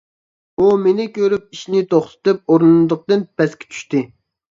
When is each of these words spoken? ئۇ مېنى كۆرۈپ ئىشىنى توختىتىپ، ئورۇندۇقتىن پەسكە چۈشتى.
ئۇ 0.61 0.69
مېنى 0.85 1.03
كۆرۈپ 1.17 1.43
ئىشىنى 1.55 1.81
توختىتىپ، 1.91 2.39
ئورۇندۇقتىن 2.55 3.21
پەسكە 3.43 3.69
چۈشتى. 3.75 4.03